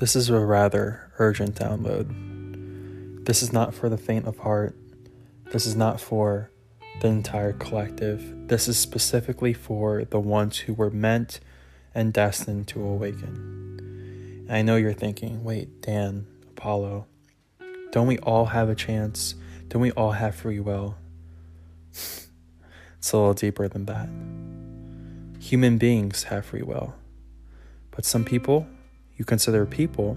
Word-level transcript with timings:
This 0.00 0.16
is 0.16 0.30
a 0.30 0.38
rather 0.38 1.12
urgent 1.18 1.56
download. 1.56 3.26
This 3.26 3.42
is 3.42 3.52
not 3.52 3.74
for 3.74 3.90
the 3.90 3.98
faint 3.98 4.26
of 4.26 4.38
heart. 4.38 4.74
This 5.52 5.66
is 5.66 5.76
not 5.76 6.00
for 6.00 6.50
the 7.02 7.08
entire 7.08 7.52
collective. 7.52 8.48
This 8.48 8.66
is 8.66 8.78
specifically 8.78 9.52
for 9.52 10.06
the 10.06 10.18
ones 10.18 10.56
who 10.56 10.72
were 10.72 10.88
meant 10.88 11.40
and 11.94 12.14
destined 12.14 12.66
to 12.68 12.82
awaken. 12.82 14.46
I 14.48 14.62
know 14.62 14.76
you're 14.76 14.94
thinking, 14.94 15.44
wait, 15.44 15.82
Dan, 15.82 16.26
Apollo, 16.48 17.06
don't 17.92 18.06
we 18.06 18.16
all 18.20 18.46
have 18.46 18.70
a 18.70 18.74
chance? 18.74 19.34
Don't 19.68 19.82
we 19.82 19.90
all 19.92 20.12
have 20.12 20.34
free 20.34 20.60
will? 20.60 20.96
it's 21.90 23.12
a 23.12 23.18
little 23.18 23.34
deeper 23.34 23.68
than 23.68 23.84
that. 23.84 24.08
Human 25.42 25.76
beings 25.76 26.22
have 26.22 26.46
free 26.46 26.62
will. 26.62 26.94
But 27.90 28.06
some 28.06 28.24
people 28.24 28.66
you 29.20 29.24
consider 29.26 29.66
people 29.66 30.16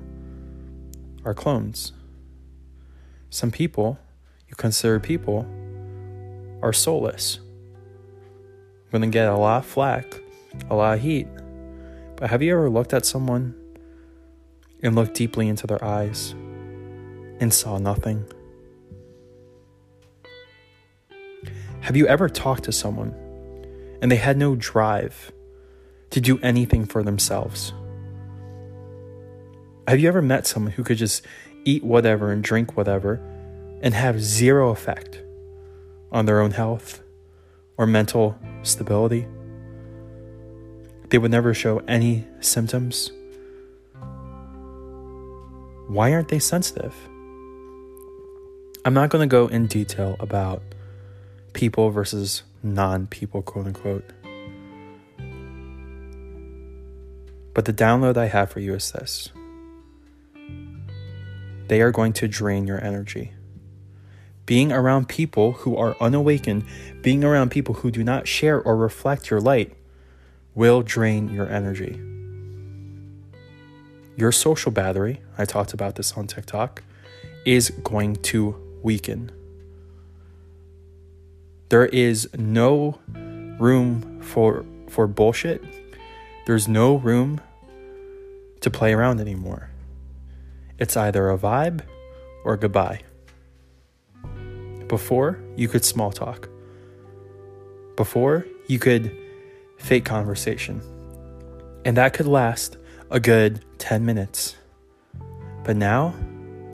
are 1.25 1.33
clones. 1.33 1.91
Some 3.29 3.51
people 3.51 3.99
you 4.47 4.55
consider 4.55 4.97
people 4.97 5.45
are 6.61 6.71
soulless. 6.71 7.39
I'm 8.85 8.91
gonna 8.91 9.07
get 9.07 9.27
a 9.27 9.35
lot 9.35 9.57
of 9.57 9.65
flack, 9.65 10.21
a 10.69 10.75
lot 10.75 10.93
of 10.95 11.01
heat. 11.03 11.27
But 12.15 12.29
have 12.29 12.41
you 12.41 12.53
ever 12.53 12.69
looked 12.69 12.93
at 12.93 13.05
someone 13.05 13.53
and 14.81 14.95
looked 14.95 15.15
deeply 15.15 15.49
into 15.49 15.67
their 15.67 15.83
eyes 15.83 16.31
and 17.41 17.53
saw 17.53 17.77
nothing? 17.79 18.25
Have 21.81 21.97
you 21.97 22.07
ever 22.07 22.29
talked 22.29 22.63
to 22.63 22.71
someone 22.71 23.13
and 24.01 24.09
they 24.09 24.15
had 24.15 24.37
no 24.37 24.55
drive 24.55 25.33
to 26.11 26.21
do 26.21 26.39
anything 26.39 26.85
for 26.85 27.03
themselves? 27.03 27.73
Have 29.85 29.99
you 29.99 30.07
ever 30.07 30.21
met 30.21 30.47
someone 30.47 30.71
who 30.71 30.83
could 30.83 30.97
just 30.97 31.25
eat 31.65 31.83
whatever 31.83 32.31
and 32.31 32.41
drink 32.41 32.77
whatever 32.77 33.19
and 33.81 33.93
have 33.93 34.21
zero 34.21 34.69
effect 34.69 35.21
on 36.09 36.25
their 36.25 36.39
own 36.39 36.51
health 36.51 37.03
or 37.75 37.85
mental 37.85 38.37
stability? 38.61 39.27
They 41.09 41.17
would 41.17 41.31
never 41.31 41.53
show 41.53 41.79
any 41.79 42.25
symptoms. 42.39 43.11
Why 45.89 46.13
aren't 46.13 46.29
they 46.29 46.39
sensitive? 46.39 46.95
I'm 48.85 48.93
not 48.93 49.09
going 49.09 49.27
to 49.27 49.31
go 49.31 49.47
in 49.47 49.67
detail 49.67 50.15
about 50.21 50.61
people 51.51 51.89
versus 51.89 52.43
non 52.63 53.07
people, 53.07 53.41
quote 53.41 53.67
unquote. 53.67 54.05
But 57.53 57.65
the 57.65 57.73
download 57.73 58.15
I 58.15 58.27
have 58.27 58.49
for 58.49 58.61
you 58.61 58.75
is 58.75 58.89
this 58.93 59.29
they 61.67 61.81
are 61.81 61.91
going 61.91 62.13
to 62.13 62.27
drain 62.27 62.67
your 62.67 62.83
energy. 62.83 63.33
Being 64.45 64.71
around 64.71 65.07
people 65.07 65.53
who 65.53 65.77
are 65.77 65.95
unawakened, 66.01 66.65
being 67.01 67.23
around 67.23 67.51
people 67.51 67.75
who 67.75 67.91
do 67.91 68.03
not 68.03 68.27
share 68.27 68.61
or 68.61 68.75
reflect 68.75 69.29
your 69.29 69.39
light, 69.39 69.73
will 70.53 70.81
drain 70.81 71.33
your 71.33 71.47
energy. 71.49 71.99
Your 74.15 74.31
social 74.31 74.71
battery, 74.71 75.21
I 75.37 75.45
talked 75.45 75.73
about 75.73 75.95
this 75.95 76.13
on 76.13 76.27
TikTok, 76.27 76.83
is 77.45 77.69
going 77.83 78.17
to 78.17 78.55
weaken. 78.83 79.31
There 81.69 81.85
is 81.87 82.29
no 82.37 82.99
room 83.59 84.21
for 84.21 84.65
for 84.89 85.07
bullshit. 85.07 85.63
There's 86.45 86.67
no 86.67 86.95
room 86.95 87.41
to 88.61 88.69
play 88.69 88.93
around 88.93 89.19
anymore. 89.19 89.72
It's 90.83 90.97
either 90.97 91.29
a 91.29 91.37
vibe 91.37 91.79
or 92.43 92.57
goodbye. 92.57 93.03
Before, 94.89 95.39
you 95.55 95.69
could 95.69 95.85
small 95.85 96.11
talk. 96.11 96.49
Before, 97.95 98.45
you 98.67 98.79
could 98.79 99.15
fake 99.77 100.03
conversation. 100.03 100.81
And 101.85 101.95
that 101.95 102.11
could 102.11 102.27
last 102.27 102.75
a 103.09 103.21
good 103.21 103.63
10 103.77 104.05
minutes. 104.05 104.57
But 105.63 105.77
now, 105.77 106.13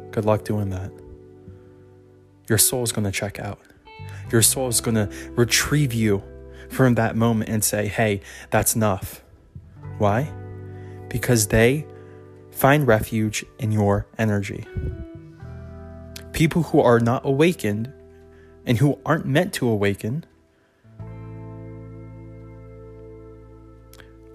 good 0.09 0.25
luck 0.25 0.43
doing 0.43 0.71
that. 0.71 0.91
Your 2.47 2.57
soul 2.57 2.81
is 2.81 2.91
going 2.91 3.05
to 3.05 3.11
check 3.11 3.37
out. 3.37 3.59
Your 4.31 4.41
soul 4.41 4.69
is 4.69 4.81
going 4.81 4.95
to 4.95 5.07
retrieve 5.33 5.93
you 5.93 6.23
from 6.71 6.95
that 6.95 7.15
moment 7.15 7.51
and 7.51 7.63
say, 7.63 7.85
hey, 7.87 8.21
that's 8.49 8.75
enough. 8.75 9.21
Why? 9.99 10.33
Because 11.09 11.49
they 11.49 11.85
find 12.59 12.85
refuge 12.85 13.45
in 13.57 13.71
your 13.71 14.05
energy. 14.17 14.65
People 16.33 16.63
who 16.63 16.81
are 16.81 16.99
not 16.99 17.25
awakened 17.25 17.89
and 18.65 18.77
who 18.77 18.99
aren't 19.05 19.25
meant 19.25 19.53
to 19.53 19.65
awaken 19.65 20.25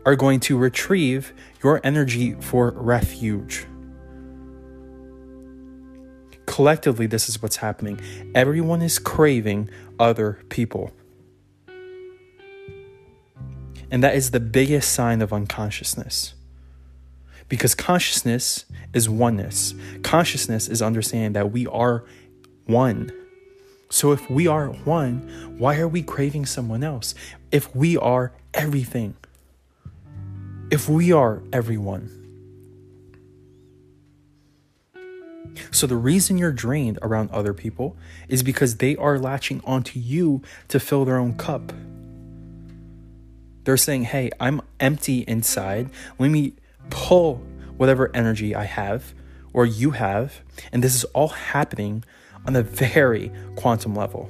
are 0.07 0.17
going 0.17 0.41
to 0.41 0.57
retrieve 0.57 1.35
your 1.63 1.83
energy 1.85 2.33
for 2.41 2.71
refuge. 2.71 3.67
Collectively, 6.47 7.07
this 7.07 7.29
is 7.29 7.43
what's 7.43 7.57
happening. 7.57 8.01
Everyone 8.35 8.81
is 8.81 8.99
craving 8.99 9.69
other 9.99 10.41
people. 10.49 10.93
And 13.91 14.03
that 14.03 14.15
is 14.15 14.31
the 14.31 14.41
biggest 14.41 14.95
sign 14.95 15.21
of 15.21 15.31
unconsciousness. 15.31 16.35
Because 17.55 17.77
consciousness 17.77 18.65
is 18.93 19.09
oneness. 19.09 19.75
Consciousness 20.03 20.67
is 20.67 20.83
understanding 20.83 21.35
that 21.35 21.53
we 21.53 21.69
are 21.69 22.03
one. 22.67 23.13
So 23.91 24.11
if 24.11 24.29
we 24.29 24.49
are 24.49 24.71
one, 24.71 25.55
why 25.57 25.79
are 25.79 25.87
we 25.87 26.03
craving 26.03 26.47
someone 26.47 26.83
else? 26.83 27.15
If 27.53 27.73
we 27.73 27.97
are 27.97 28.33
everything, 28.53 29.15
if 30.73 30.89
we 30.89 31.13
are 31.13 31.45
everyone. 31.53 32.11
So 35.71 35.87
the 35.87 35.95
reason 35.95 36.37
you're 36.39 36.51
drained 36.51 36.99
around 37.03 37.31
other 37.31 37.55
people 37.55 37.97
is 38.27 38.43
because 38.43 38.79
they 38.79 38.97
are 38.97 39.17
latching 39.17 39.61
onto 39.65 40.01
you 40.01 40.43
to 40.67 40.81
fill 40.81 41.05
their 41.05 41.19
own 41.19 41.37
cup. 41.37 41.73
They're 43.63 43.77
saying, 43.77 44.07
hey, 44.07 44.33
I'm 44.41 44.61
empty 44.81 45.21
inside. 45.29 45.89
Let 46.19 46.33
me 46.33 46.55
pull 46.91 47.37
whatever 47.77 48.11
energy 48.15 48.55
I 48.55 48.65
have 48.65 49.15
or 49.53 49.67
you 49.67 49.93
have. 49.93 50.43
And 50.73 50.83
this 50.83 50.95
is 50.95 51.05
all 51.05 51.29
happening 51.29 52.05
on 52.47 52.55
a 52.57 52.63
very 52.63 53.33
quantum 53.57 53.95
level. 53.95 54.29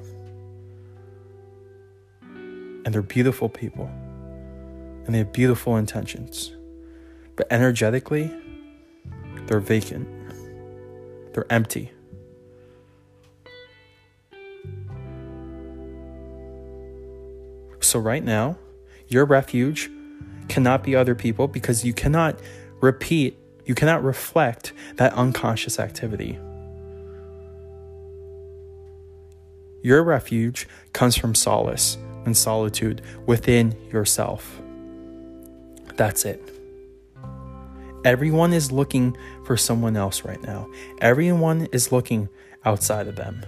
And 2.22 2.87
they're 2.87 3.03
beautiful 3.03 3.48
people. 3.48 3.87
And 3.87 5.15
they 5.15 5.19
have 5.19 5.32
beautiful 5.32 5.76
intentions. 5.76 6.53
But 7.37 7.47
energetically, 7.50 8.31
they're 9.47 9.60
vacant. 9.60 10.09
They're 11.32 11.50
empty. 11.50 11.91
So, 17.81 17.98
right 17.98 18.25
now, 18.25 18.56
your 19.09 19.25
refuge 19.25 19.91
cannot 20.49 20.82
be 20.82 20.94
other 20.94 21.15
people 21.15 21.49
because 21.49 21.84
you 21.84 21.93
cannot 21.93 22.38
repeat, 22.81 23.38
you 23.65 23.75
cannot 23.75 24.03
reflect 24.03 24.72
that 24.97 25.12
unconscious 25.15 25.78
activity. 25.78 26.38
Your 29.83 30.03
refuge 30.03 30.66
comes 30.92 31.16
from 31.16 31.34
solace 31.34 31.98
and 32.24 32.36
solitude 32.36 33.03
within 33.27 33.77
yourself. 33.91 34.60
That's 35.97 36.24
it. 36.24 36.42
Everyone 38.04 38.53
is 38.53 38.72
looking 38.72 39.16
for 39.45 39.57
someone 39.57 39.97
else 39.97 40.24
right 40.24 40.42
now. 40.42 40.69
Everyone 41.01 41.69
is 41.72 41.92
looking 41.92 42.28
outside 42.65 43.09
of 43.09 43.16
them. 43.16 43.42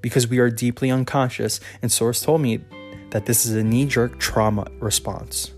Because 0.00 0.26
we 0.26 0.38
are 0.38 0.50
deeply 0.50 0.90
unconscious, 0.90 1.60
and 1.82 1.92
Source 1.92 2.22
told 2.22 2.40
me 2.40 2.60
that 3.10 3.26
this 3.26 3.44
is 3.44 3.52
a 3.52 3.62
knee 3.62 3.86
jerk 3.86 4.18
trauma 4.18 4.66
response. 4.80 5.52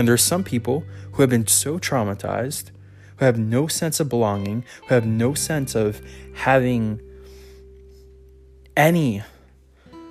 And 0.00 0.08
there's 0.08 0.22
some 0.22 0.44
people 0.44 0.86
who 1.12 1.22
have 1.22 1.28
been 1.28 1.46
so 1.46 1.78
traumatized, 1.78 2.70
who 3.18 3.26
have 3.26 3.38
no 3.38 3.66
sense 3.66 4.00
of 4.00 4.08
belonging, 4.08 4.64
who 4.86 4.94
have 4.94 5.04
no 5.04 5.34
sense 5.34 5.74
of 5.74 6.00
having 6.32 7.02
any 8.78 9.22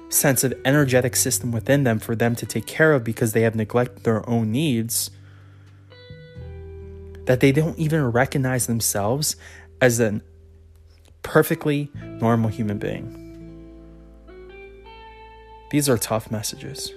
sense 0.10 0.44
of 0.44 0.54
energetic 0.64 1.16
system 1.16 1.52
within 1.52 1.86
them 1.86 1.98
for 1.98 2.16
them 2.16 2.36
to 2.36 2.46
take 2.46 2.68
care 2.68 2.94
of 2.94 3.04
because 3.04 3.34
they 3.34 3.42
have 3.42 3.56
neglected 3.56 4.04
their 4.04 4.30
own 4.30 4.52
needs 4.52 5.10
that 7.26 7.40
they 7.40 7.52
don't 7.52 7.80
even 7.80 8.12
recognize 8.12 8.68
themselves 8.68 9.38
as 9.82 10.00
a 10.00 10.22
perfectly 11.24 11.90
normal 11.96 12.52
human 12.52 12.78
being. 12.78 13.16
These 15.72 15.90
are 15.90 15.98
tough 15.98 16.30
messages. 16.30 16.94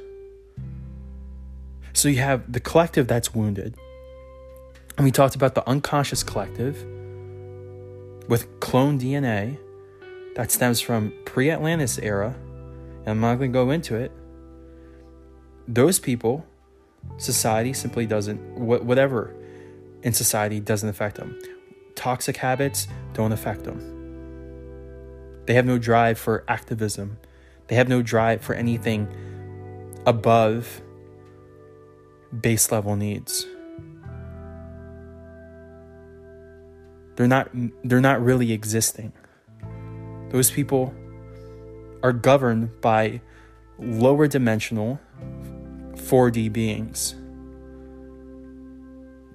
So 1.92 2.08
you 2.08 2.18
have 2.18 2.50
the 2.50 2.60
collective 2.60 3.06
that's 3.06 3.34
wounded. 3.34 3.76
And 4.96 5.04
we 5.04 5.10
talked 5.10 5.34
about 5.34 5.54
the 5.54 5.66
unconscious 5.68 6.22
collective 6.22 6.82
with 8.28 8.60
clone 8.60 8.98
DNA 8.98 9.58
that 10.36 10.50
stems 10.50 10.80
from 10.80 11.12
pre 11.24 11.50
Atlantis 11.50 11.98
era. 11.98 12.34
And 13.00 13.08
I'm 13.08 13.20
not 13.20 13.36
going 13.36 13.52
to 13.52 13.58
go 13.58 13.70
into 13.70 13.96
it. 13.96 14.12
Those 15.68 15.98
people, 15.98 16.46
society 17.18 17.72
simply 17.72 18.06
doesn't, 18.06 18.38
whatever 18.58 19.34
in 20.02 20.12
society 20.12 20.60
doesn't 20.60 20.88
affect 20.88 21.16
them. 21.16 21.38
Toxic 21.94 22.36
habits 22.36 22.88
don't 23.12 23.32
affect 23.32 23.64
them. 23.64 24.00
They 25.46 25.54
have 25.54 25.66
no 25.66 25.78
drive 25.78 26.18
for 26.18 26.44
activism. 26.48 27.18
They 27.68 27.76
have 27.76 27.88
no 27.88 28.02
drive 28.02 28.42
for 28.42 28.54
anything 28.54 29.08
above 30.06 30.82
base 32.40 32.72
level 32.72 32.96
needs. 32.96 33.46
They're 37.16 37.28
not 37.28 37.50
they're 37.84 38.00
not 38.00 38.22
really 38.22 38.52
existing. 38.52 39.12
Those 40.30 40.50
people 40.50 40.94
are 42.02 42.12
governed 42.12 42.80
by 42.80 43.20
lower 43.78 44.26
dimensional 44.26 44.98
4D 45.94 46.52
beings. 46.52 47.14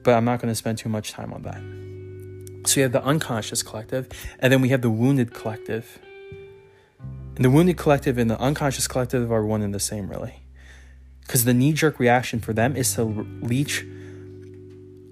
But 0.03 0.15
I'm 0.15 0.25
not 0.25 0.41
going 0.41 0.51
to 0.51 0.55
spend 0.55 0.77
too 0.77 0.89
much 0.89 1.11
time 1.11 1.33
on 1.33 1.43
that. 1.43 2.67
So 2.67 2.79
you 2.79 2.83
have 2.83 2.91
the 2.91 3.03
unconscious 3.03 3.61
collective, 3.63 4.09
and 4.39 4.51
then 4.51 4.61
we 4.61 4.69
have 4.69 4.81
the 4.81 4.89
wounded 4.89 5.33
collective. 5.33 5.99
And 7.35 7.45
the 7.45 7.49
wounded 7.49 7.77
collective 7.77 8.17
and 8.17 8.29
the 8.29 8.39
unconscious 8.39 8.87
collective 8.87 9.31
are 9.31 9.45
one 9.45 9.61
and 9.61 9.73
the 9.73 9.79
same, 9.79 10.09
really. 10.09 10.41
Because 11.27 11.43
the 11.43 11.53
knee 11.53 11.73
jerk 11.73 11.99
reaction 11.99 12.39
for 12.39 12.53
them 12.53 12.77
is 12.77 12.95
to 12.95 13.03
leech 13.41 13.85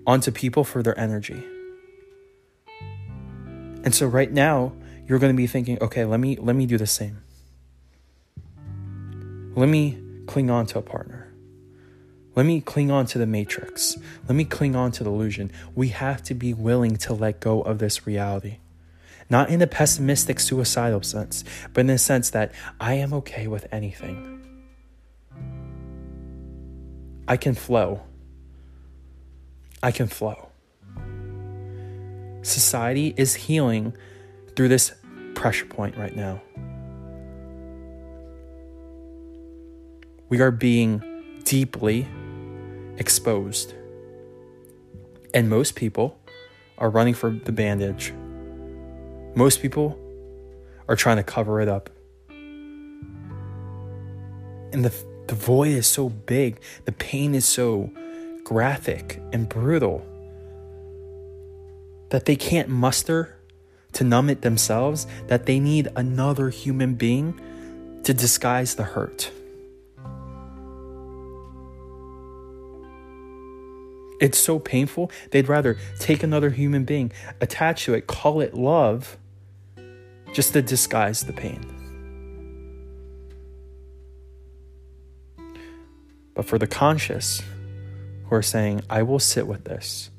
onto 0.07 0.31
people 0.31 0.63
for 0.63 0.81
their 0.81 0.97
energy. 0.97 1.43
And 3.83 3.93
so 3.93 4.07
right 4.07 4.31
now, 4.31 4.73
you're 5.07 5.19
going 5.19 5.33
to 5.33 5.37
be 5.37 5.45
thinking, 5.45 5.77
okay, 5.81 6.05
let 6.05 6.19
me 6.19 6.37
let 6.37 6.55
me 6.55 6.65
do 6.65 6.77
the 6.77 6.87
same. 6.87 7.21
Let 9.55 9.69
me 9.69 9.97
cling 10.25 10.49
on 10.49 10.65
to 10.67 10.79
a 10.79 10.81
partner. 10.81 11.31
Let 12.35 12.45
me 12.45 12.59
cling 12.61 12.91
on 12.91 13.05
to 13.07 13.17
the 13.17 13.25
matrix. 13.25 13.97
Let 14.27 14.35
me 14.35 14.43
cling 14.43 14.75
on 14.75 14.91
to 14.93 15.03
the 15.03 15.09
illusion. 15.09 15.51
We 15.75 15.89
have 15.89 16.23
to 16.23 16.33
be 16.33 16.53
willing 16.53 16.97
to 16.97 17.13
let 17.13 17.39
go 17.39 17.61
of 17.61 17.79
this 17.79 18.07
reality. 18.07 18.57
Not 19.29 19.49
in 19.49 19.61
a 19.61 19.67
pessimistic, 19.67 20.39
suicidal 20.39 21.01
sense, 21.03 21.43
but 21.73 21.81
in 21.81 21.87
the 21.87 21.97
sense 21.97 22.29
that 22.31 22.51
I 22.79 22.95
am 22.95 23.13
okay 23.13 23.47
with 23.47 23.67
anything. 23.71 24.44
I 27.27 27.37
can 27.37 27.55
flow. 27.55 28.01
I 29.81 29.91
can 29.91 30.07
flow. 30.07 30.49
Society 32.43 33.13
is 33.17 33.33
healing 33.33 33.95
through 34.55 34.67
this 34.67 34.93
pressure 35.33 35.65
point 35.65 35.97
right 35.97 36.15
now. 36.15 36.41
We 40.29 40.41
are 40.41 40.51
being 40.51 41.41
deeply 41.43 42.07
exposed. 42.97 43.73
And 45.33 45.49
most 45.49 45.75
people 45.75 46.19
are 46.77 46.89
running 46.89 47.13
for 47.13 47.31
the 47.31 47.51
bandage. 47.51 48.13
Most 49.35 49.61
people 49.61 49.99
are 50.87 50.95
trying 50.95 51.17
to 51.17 51.23
cover 51.23 51.59
it 51.61 51.67
up. 51.67 51.89
And 54.71 54.85
the, 54.85 54.93
the 55.27 55.35
void 55.35 55.69
is 55.69 55.87
so 55.87 56.09
big, 56.09 56.59
the 56.85 56.91
pain 56.91 57.33
is 57.33 57.45
so 57.45 57.89
graphic 58.43 59.21
and 59.33 59.49
brutal 59.49 60.05
that 62.09 62.25
they 62.25 62.35
can't 62.35 62.69
muster 62.69 63.35
to 63.93 64.03
numb 64.03 64.29
it 64.29 64.41
themselves, 64.41 65.07
that 65.27 65.45
they 65.45 65.59
need 65.59 65.87
another 65.95 66.49
human 66.49 66.95
being 66.95 67.39
to 68.03 68.13
disguise 68.13 68.75
the 68.75 68.83
hurt. 68.83 69.31
It's 74.21 74.37
so 74.37 74.59
painful, 74.59 75.11
they'd 75.31 75.49
rather 75.49 75.77
take 75.99 76.23
another 76.23 76.49
human 76.49 76.85
being, 76.85 77.11
attach 77.41 77.85
to 77.85 77.93
it, 77.95 78.07
call 78.07 78.41
it 78.41 78.53
love, 78.53 79.17
just 80.33 80.53
to 80.53 80.61
disguise 80.61 81.21
the 81.21 81.33
pain. 81.33 81.74
But 86.35 86.45
for 86.45 86.59
the 86.59 86.67
conscious 86.67 87.41
who 88.25 88.35
are 88.35 88.41
saying, 88.43 88.83
I 88.89 89.01
will 89.03 89.19
sit 89.19 89.47
with 89.47 89.63
this, 89.63 90.11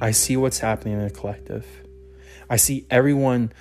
I 0.00 0.10
see 0.10 0.36
what's 0.36 0.58
happening 0.58 0.94
in 0.94 1.04
the 1.04 1.10
collective. 1.10 1.64
I 2.50 2.56
see 2.56 2.84
everyone 2.90 3.52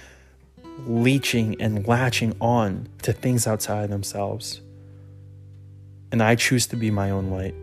leeching 0.88 1.62
and 1.62 1.88
latching 1.88 2.36
on 2.42 2.90
to 3.04 3.14
things 3.14 3.46
outside 3.46 3.90
themselves. 3.90 4.60
And 6.12 6.22
I 6.22 6.36
choose 6.36 6.66
to 6.68 6.76
be 6.76 6.90
my 6.90 7.12
own 7.12 7.30
light. 7.30 7.54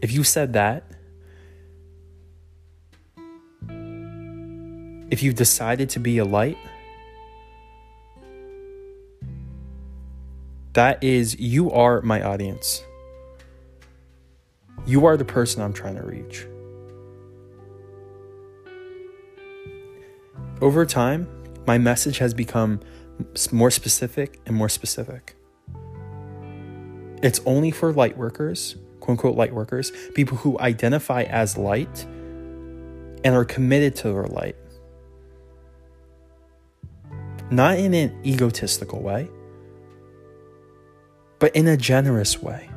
If 0.00 0.12
you 0.12 0.22
said 0.22 0.52
that, 0.52 0.84
if 5.10 5.22
you've 5.22 5.34
decided 5.34 5.90
to 5.90 6.00
be 6.00 6.18
a 6.18 6.24
light, 6.24 6.56
that 10.76 11.02
is, 11.02 11.38
you 11.38 11.70
are 11.72 12.00
my 12.02 12.22
audience. 12.22 12.82
You 14.86 15.04
are 15.06 15.16
the 15.16 15.24
person 15.24 15.60
I'm 15.60 15.72
trying 15.72 15.96
to 15.96 16.02
reach. 16.02 16.46
Over 20.62 20.86
time, 20.86 21.28
my 21.66 21.76
message 21.76 22.18
has 22.18 22.32
become 22.32 22.80
more 23.50 23.70
specific 23.70 24.40
and 24.46 24.54
more 24.54 24.68
specific. 24.68 25.34
It's 27.22 27.40
only 27.44 27.70
for 27.70 27.92
light 27.92 28.16
workers 28.16 28.76
quote 29.06 29.18
unquote 29.18 29.36
light 29.36 29.54
workers, 29.54 29.92
people 30.14 30.36
who 30.36 30.58
identify 30.58 31.22
as 31.22 31.56
light 31.56 32.04
and 33.24 33.28
are 33.28 33.44
committed 33.44 33.94
to 33.96 34.12
their 34.12 34.24
light. 34.24 34.56
Not 37.50 37.78
in 37.78 37.94
an 37.94 38.20
egotistical 38.26 39.00
way, 39.00 39.28
but 41.38 41.54
in 41.54 41.68
a 41.68 41.76
generous 41.76 42.42
way. 42.42 42.68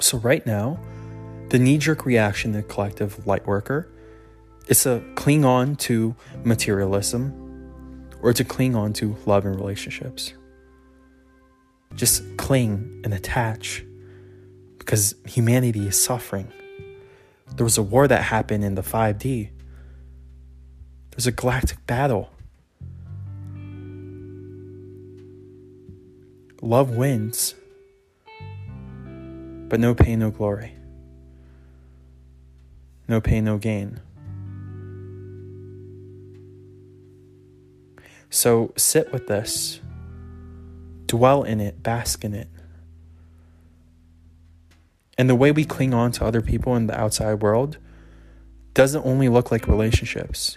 So, 0.00 0.18
right 0.18 0.44
now, 0.44 0.78
the 1.48 1.58
knee 1.58 1.78
jerk 1.78 2.04
reaction 2.04 2.52
to 2.54 2.62
collective 2.62 3.26
light 3.26 3.46
worker 3.46 3.88
is 4.68 4.82
to 4.82 5.02
cling 5.14 5.44
on 5.44 5.76
to 5.76 6.14
materialism 6.44 7.40
or 8.20 8.32
to 8.32 8.44
cling 8.44 8.74
on 8.74 8.92
to 8.94 9.16
love 9.26 9.44
and 9.46 9.54
relationships 9.56 10.34
just 11.94 12.36
cling 12.36 13.00
and 13.04 13.14
attach 13.14 13.84
because 14.78 15.14
humanity 15.26 15.86
is 15.86 16.00
suffering. 16.00 16.52
There 17.56 17.64
was 17.64 17.78
a 17.78 17.82
war 17.82 18.08
that 18.08 18.22
happened 18.22 18.64
in 18.64 18.74
the 18.74 18.82
5D. 18.82 19.50
There's 21.10 21.26
a 21.26 21.32
galactic 21.32 21.86
battle. 21.86 22.30
Love 26.64 26.96
wins, 26.96 27.54
but 29.68 29.78
no 29.78 29.94
pain, 29.94 30.20
no 30.20 30.30
glory. 30.30 30.74
No 33.06 33.20
pain, 33.20 33.44
no 33.44 33.58
gain. 33.58 34.00
So 38.30 38.72
sit 38.78 39.12
with 39.12 39.26
this 39.26 39.82
dwell 41.04 41.42
in 41.42 41.60
it, 41.60 41.82
bask 41.82 42.24
in 42.24 42.32
it. 42.32 42.48
And 45.18 45.28
the 45.28 45.34
way 45.34 45.52
we 45.52 45.66
cling 45.66 45.92
on 45.92 46.12
to 46.12 46.24
other 46.24 46.40
people 46.40 46.76
in 46.76 46.86
the 46.86 46.98
outside 46.98 47.42
world 47.42 47.76
doesn't 48.72 49.04
only 49.04 49.28
look 49.28 49.50
like 49.50 49.68
relationships, 49.68 50.56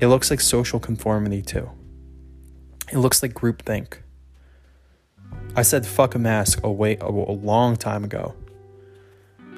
it 0.00 0.08
looks 0.08 0.30
like 0.30 0.42
social 0.42 0.78
conformity 0.78 1.40
too. 1.40 1.70
It 2.92 2.98
looks 2.98 3.22
like 3.22 3.32
groupthink. 3.32 4.00
I 5.56 5.62
said 5.62 5.84
fuck 5.84 6.14
a 6.14 6.18
mask 6.18 6.60
a, 6.62 6.70
way, 6.70 6.96
a, 7.00 7.10
long 7.10 7.76
time 7.76 8.04
ago. 8.04 8.34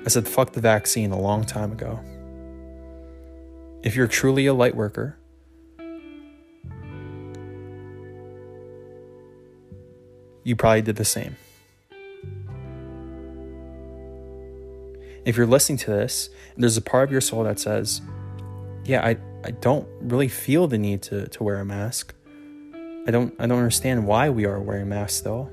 I 0.07 0.09
said 0.09 0.27
fuck 0.27 0.53
the 0.53 0.61
vaccine 0.61 1.13
a 1.13 1.21
long 1.21 1.45
time 1.45 1.71
ago. 1.71 2.01
If 3.83 3.95
you're 3.95 4.07
truly 4.07 4.47
a 4.47 4.55
light 4.55 4.75
worker, 4.75 5.19
you 10.45 10.57
probably 10.57 10.83
did 10.83 10.97
the 10.97 11.05
same. 11.05 11.37
If 15.25 15.37
you're 15.37 15.47
listening 15.47 15.79
to 15.79 15.91
this, 15.91 16.31
and 16.55 16.63
there's 16.63 16.79
a 16.79 16.83
part 16.83 17.05
of 17.05 17.13
your 17.13 17.21
soul 17.21 17.45
that 17.45 17.61
says, 17.61 18.01
Yeah, 18.85 19.05
I, 19.05 19.19
I 19.45 19.51
don't 19.51 19.87
really 20.01 20.29
feel 20.29 20.69
the 20.69 20.79
need 20.79 21.03
to, 21.03 21.29
to 21.29 21.43
wear 21.45 21.61
a 21.61 21.65
mask. 21.65 22.15
I 23.07 23.11
don't 23.11 23.35
I 23.39 23.47
don't 23.47 23.59
understand 23.59 24.07
why 24.07 24.31
we 24.31 24.47
are 24.47 24.59
wearing 24.59 24.89
masks 24.89 25.19
still. 25.19 25.51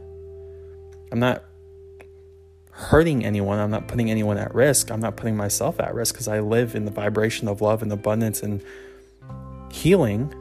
I'm 1.12 1.20
not 1.20 1.44
hurting 2.72 3.26
anyone. 3.26 3.60
I'm 3.60 3.72
not 3.72 3.88
putting 3.88 4.10
anyone 4.10 4.38
at 4.38 4.56
risk. 4.56 4.92
I'm 4.92 5.02
not 5.02 5.18
putting 5.18 5.36
myself 5.36 5.80
at 5.80 5.94
risk 5.94 6.16
because 6.16 6.28
I 6.28 6.40
live 6.40 6.76
in 6.76 6.86
the 6.86 6.92
vibration 6.92 7.48
of 7.48 7.62
love 7.62 7.82
and 7.82 7.92
abundance 7.92 8.42
and 8.42 8.64
healing. 9.72 10.34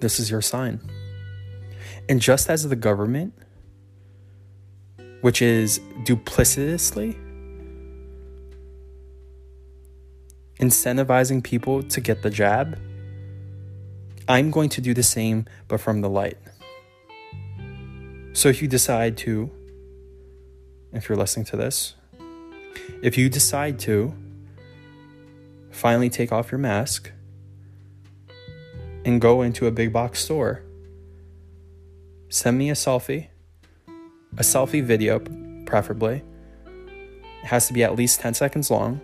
This 0.00 0.20
is 0.20 0.30
your 0.30 0.42
sign. 0.42 0.80
And 2.08 2.20
just 2.20 2.50
as 2.50 2.68
the 2.68 2.76
government, 2.76 3.34
which 5.22 5.40
is 5.40 5.80
duplicitously 6.04 7.16
incentivizing 10.60 11.42
people 11.42 11.82
to 11.82 12.00
get 12.00 12.22
the 12.22 12.30
jab, 12.30 12.78
I'm 14.28 14.50
going 14.50 14.68
to 14.70 14.80
do 14.80 14.94
the 14.94 15.02
same, 15.02 15.46
but 15.68 15.80
from 15.80 16.00
the 16.00 16.10
light. 16.10 16.38
So 18.36 18.50
if 18.50 18.60
you 18.60 18.68
decide 18.68 19.16
to, 19.18 19.50
if 20.92 21.08
you're 21.08 21.16
listening 21.16 21.46
to 21.46 21.56
this, 21.56 21.94
if 23.00 23.16
you 23.16 23.30
decide 23.30 23.78
to 23.78 24.12
finally 25.70 26.10
take 26.10 26.32
off 26.32 26.52
your 26.52 26.58
mask 26.58 27.10
and 29.06 29.22
go 29.22 29.40
into 29.40 29.66
a 29.66 29.70
big 29.70 29.90
box 29.90 30.22
store, 30.22 30.62
send 32.28 32.58
me 32.58 32.68
a 32.68 32.74
selfie, 32.74 33.28
a 34.36 34.42
selfie 34.42 34.84
video, 34.84 35.18
preferably. 35.64 36.22
It 37.42 37.46
has 37.46 37.68
to 37.68 37.72
be 37.72 37.82
at 37.82 37.96
least 37.96 38.20
10 38.20 38.34
seconds 38.34 38.70
long. 38.70 39.00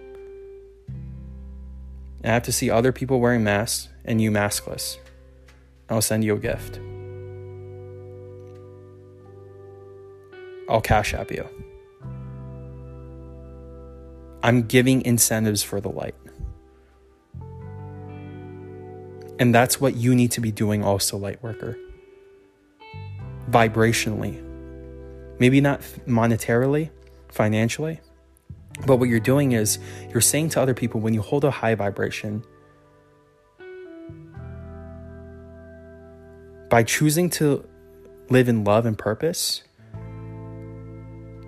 I 2.23 2.29
have 2.29 2.43
to 2.43 2.53
see 2.53 2.69
other 2.69 2.93
people 2.93 3.19
wearing 3.19 3.43
masks 3.43 3.89
and 4.05 4.21
you 4.21 4.31
maskless. 4.31 4.99
I'll 5.89 6.03
send 6.03 6.23
you 6.23 6.35
a 6.35 6.39
gift. 6.39 6.81
I'll 10.69 10.81
cash 10.81 11.15
app 11.15 11.31
you. 11.31 11.49
I'm 14.43 14.63
giving 14.63 15.03
incentives 15.05 15.63
for 15.63 15.81
the 15.81 15.89
light. 15.89 16.15
And 19.39 19.55
that's 19.55 19.81
what 19.81 19.97
you 19.97 20.15
need 20.15 20.31
to 20.33 20.41
be 20.41 20.53
doing 20.53 20.85
also, 20.85 21.17
light 21.17 21.43
worker. 21.43 21.79
Vibrationally. 23.51 24.41
Maybe 25.39 25.61
not 25.61 25.81
monetarily, 26.07 26.91
financially, 27.29 28.01
but 28.87 28.97
what 28.97 29.09
you're 29.09 29.21
doing 29.21 29.53
is 29.53 29.79
you're 30.11 30.21
saying 30.21 30.51
to 30.51 30.61
other 30.61 30.75
people 30.75 31.01
when 31.01 31.15
you 31.15 31.23
hold 31.23 31.45
a 31.45 31.51
high 31.51 31.75
vibration, 31.75 32.45
by 36.69 36.83
choosing 36.83 37.29
to 37.31 37.69
live 38.31 38.49
in 38.49 38.65
love 38.65 38.87
and 38.87 38.97
purpose, 38.97 39.63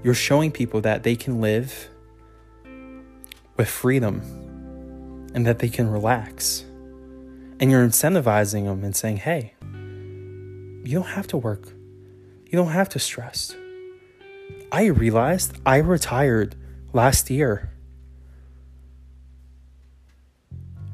you're 0.04 0.14
showing 0.14 0.52
people 0.52 0.82
that 0.82 1.02
they 1.02 1.16
can 1.16 1.40
live 1.40 1.88
with 3.56 3.68
freedom 3.68 4.20
and 5.34 5.46
that 5.46 5.58
they 5.58 5.68
can 5.68 5.90
relax. 5.90 6.62
And 7.58 7.70
you're 7.70 7.84
incentivizing 7.84 8.66
them 8.66 8.84
and 8.84 8.94
saying, 8.94 9.16
hey, 9.16 9.54
you 9.62 10.92
don't 10.92 11.08
have 11.08 11.26
to 11.28 11.38
work, 11.38 11.68
you 12.44 12.52
don't 12.52 12.72
have 12.72 12.90
to 12.90 12.98
stress. 12.98 13.56
I 14.70 14.86
realized 14.86 15.56
I 15.64 15.78
retired 15.78 16.54
last 16.92 17.30
year. 17.30 17.70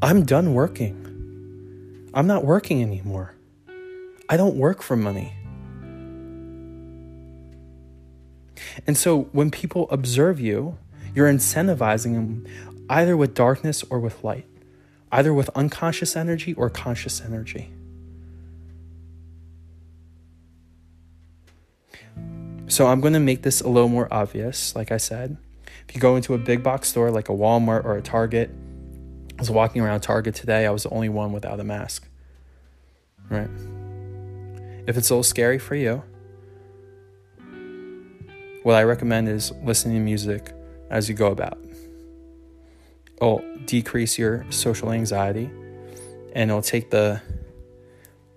I'm 0.00 0.24
done 0.24 0.54
working. 0.54 0.96
I'm 2.14 2.26
not 2.26 2.44
working 2.44 2.80
anymore. 2.80 3.34
I 4.28 4.36
don't 4.36 4.54
work 4.56 4.82
for 4.82 4.96
money. 4.96 5.34
And 8.86 8.96
so 8.96 9.22
when 9.32 9.50
people 9.50 9.88
observe 9.90 10.40
you, 10.40 10.78
you're 11.14 11.30
incentivizing 11.30 12.14
them 12.14 12.46
either 12.88 13.16
with 13.16 13.34
darkness 13.34 13.84
or 13.90 14.00
with 14.00 14.22
light, 14.24 14.46
either 15.12 15.32
with 15.32 15.48
unconscious 15.54 16.16
energy 16.16 16.54
or 16.54 16.70
conscious 16.70 17.20
energy. 17.20 17.72
So 22.68 22.86
I'm 22.86 23.00
going 23.00 23.14
to 23.14 23.20
make 23.20 23.42
this 23.42 23.60
a 23.60 23.68
little 23.68 23.88
more 23.88 24.06
obvious, 24.12 24.76
like 24.76 24.92
I 24.92 24.96
said. 24.96 25.36
If 25.88 25.96
you 25.96 26.00
go 26.00 26.14
into 26.14 26.34
a 26.34 26.38
big 26.38 26.62
box 26.62 26.88
store 26.88 27.10
like 27.10 27.28
a 27.28 27.32
Walmart 27.32 27.84
or 27.84 27.96
a 27.96 28.02
Target, 28.02 28.50
I 29.36 29.42
was 29.42 29.50
walking 29.50 29.82
around 29.82 30.02
Target 30.02 30.36
today, 30.36 30.66
I 30.66 30.70
was 30.70 30.84
the 30.84 30.90
only 30.90 31.08
one 31.08 31.32
without 31.32 31.58
a 31.58 31.64
mask. 31.64 32.06
Right? 33.28 33.50
If 34.86 34.96
it's 34.96 35.10
a 35.10 35.14
little 35.14 35.24
scary 35.24 35.58
for 35.58 35.74
you, 35.74 36.04
what 38.62 38.76
I 38.76 38.82
recommend 38.84 39.28
is 39.28 39.52
listening 39.62 39.96
to 39.96 40.00
music 40.00 40.52
as 40.90 41.08
you 41.08 41.14
go 41.14 41.30
about. 41.30 41.58
It'll 43.16 43.44
decrease 43.66 44.18
your 44.18 44.46
social 44.50 44.92
anxiety 44.92 45.50
and 46.34 46.50
it'll 46.50 46.62
take 46.62 46.90
the 46.90 47.20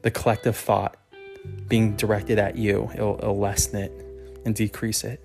the 0.02 0.12
collective 0.12 0.58
thought 0.58 0.98
being 1.68 1.96
directed 1.96 2.40
at 2.40 2.58
you, 2.58 2.90
it'll, 2.94 3.18
it'll 3.18 3.40
lessen 3.40 3.80
it 3.80 3.92
and 4.46 4.54
decrease 4.54 5.04
it. 5.04 5.20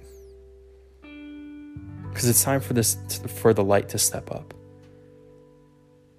Because 2.08 2.28
it's 2.28 2.42
time 2.42 2.60
for 2.60 2.74
this 2.74 2.96
for 3.26 3.54
the 3.54 3.62
light 3.62 3.88
to 3.90 3.98
step 3.98 4.30
up. 4.30 4.54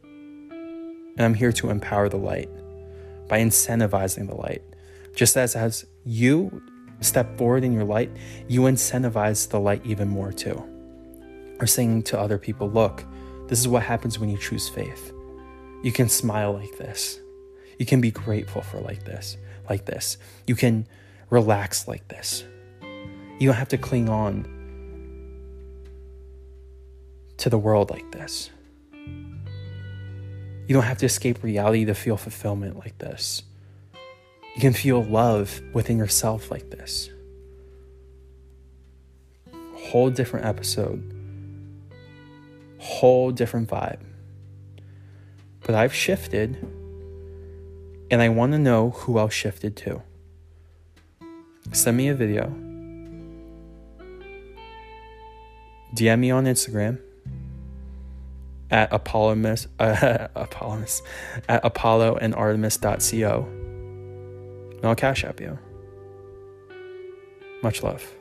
And 0.03 1.25
I'm 1.25 1.33
here 1.33 1.51
to 1.53 1.69
empower 1.69 2.07
the 2.07 2.17
light 2.17 2.49
by 3.27 3.39
incentivizing 3.39 4.27
the 4.27 4.35
light. 4.35 4.61
Just 5.15 5.35
as 5.35 5.55
as 5.55 5.85
you 6.05 6.61
step 7.01 7.37
forward 7.37 7.63
in 7.63 7.73
your 7.73 7.83
light, 7.83 8.11
you 8.47 8.61
incentivize 8.61 9.49
the 9.49 9.59
light 9.59 9.85
even 9.85 10.07
more 10.07 10.31
too. 10.31 10.61
Or 11.59 11.67
saying 11.67 12.03
to 12.03 12.19
other 12.19 12.37
people, 12.37 12.69
look, 12.69 13.03
this 13.47 13.59
is 13.59 13.67
what 13.67 13.83
happens 13.83 14.19
when 14.19 14.29
you 14.29 14.37
choose 14.37 14.69
faith. 14.69 15.13
You 15.83 15.91
can 15.91 16.09
smile 16.09 16.53
like 16.53 16.77
this. 16.77 17.19
You 17.77 17.85
can 17.85 18.01
be 18.01 18.11
grateful 18.11 18.61
for 18.61 18.79
like 18.81 19.05
this, 19.05 19.37
like 19.69 19.85
this. 19.85 20.17
You 20.45 20.55
can 20.55 20.87
relax 21.29 21.87
like 21.87 22.07
this. 22.07 22.43
You 23.39 23.47
don't 23.47 23.55
have 23.55 23.69
to 23.69 23.77
cling 23.77 24.09
on 24.09 24.45
to 27.37 27.49
the 27.49 27.57
world 27.57 27.89
like 27.89 28.11
this. 28.11 28.49
You 30.67 30.73
don't 30.73 30.83
have 30.83 30.97
to 30.99 31.05
escape 31.05 31.41
reality 31.41 31.85
to 31.85 31.95
feel 31.95 32.17
fulfillment 32.17 32.77
like 32.77 32.97
this. 32.99 33.43
You 34.59 34.61
can 34.61 34.73
feel 34.73 35.01
love 35.01 35.61
within 35.71 35.97
yourself 35.97 36.51
like 36.51 36.69
this. 36.69 37.09
Whole 39.73 40.09
different 40.09 40.47
episode, 40.47 41.01
whole 42.77 43.31
different 43.31 43.69
vibe. 43.69 44.01
But 45.61 45.75
I've 45.75 45.93
shifted, 45.93 46.57
and 48.11 48.21
I 48.21 48.27
want 48.27 48.51
to 48.51 48.59
know 48.59 48.89
who 48.89 49.17
else 49.17 49.33
shifted 49.33 49.77
to. 49.77 50.01
Send 51.71 51.95
me 51.95 52.09
a 52.09 52.13
video. 52.13 52.47
DM 55.95 56.19
me 56.19 56.31
on 56.31 56.43
Instagram 56.43 56.99
at 58.69 58.91
Apollo, 58.91 59.41
uh, 59.79 60.27
at 61.47 61.61
Apollo 61.63 62.17
and 62.17 62.35
Artemis.co 62.35 63.58
and 64.79 64.85
I'll 64.87 64.95
cash 64.95 65.23
app 65.23 65.39
you. 65.39 65.57
Much 67.61 67.83
love. 67.83 68.15